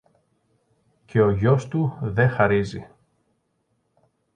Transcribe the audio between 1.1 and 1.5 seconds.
ο